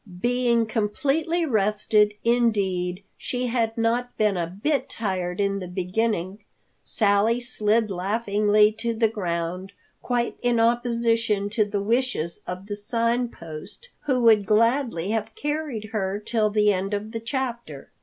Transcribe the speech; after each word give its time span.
Being 0.19 0.65
completely 0.65 1.45
rested—indeed, 1.45 3.03
she 3.19 3.45
had 3.45 3.77
not 3.77 4.17
been 4.17 4.35
a 4.35 4.47
bit 4.47 4.89
tired 4.89 5.39
in 5.39 5.59
the 5.59 5.67
beginning—Sally 5.67 7.39
slid 7.39 7.91
laughingly 7.91 8.71
to 8.79 8.95
the 8.95 9.07
ground, 9.07 9.73
quite 10.01 10.37
in 10.41 10.59
opposition 10.59 11.51
to 11.51 11.65
the 11.65 11.83
wishes 11.83 12.41
of 12.47 12.65
the 12.65 12.75
Sign 12.75 13.27
Post, 13.29 13.89
who 14.05 14.21
would 14.21 14.47
gladly 14.47 15.11
have 15.11 15.35
carried 15.35 15.91
her 15.91 16.17
till 16.17 16.49
the 16.49 16.73
end 16.73 16.95
of 16.95 17.11
the 17.11 17.19
chapter. 17.19 17.91